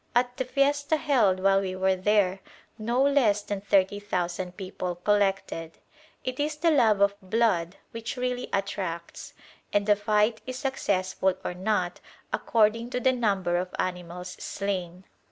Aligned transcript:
At 0.15 0.35
the 0.37 0.45
fiesta 0.45 0.97
held 0.97 1.39
while 1.39 1.61
we 1.61 1.75
were 1.75 1.95
there 1.95 2.39
no 2.79 3.03
less 3.03 3.43
than 3.43 3.61
thirty 3.61 3.99
thousand 3.99 4.57
people 4.57 4.95
collected. 4.95 5.77
It 6.23 6.39
is 6.39 6.55
the 6.55 6.71
love 6.71 7.01
of 7.01 7.13
blood 7.21 7.75
which 7.91 8.17
really 8.17 8.49
attracts, 8.51 9.35
and 9.71 9.87
a 9.87 9.95
fight 9.95 10.41
is 10.47 10.57
successful 10.57 11.35
or 11.45 11.53
not 11.53 11.99
according 12.33 12.89
to 12.89 12.99
the 12.99 13.13
number 13.13 13.57
of 13.57 13.75
animals 13.77 14.29
slain. 14.39 15.03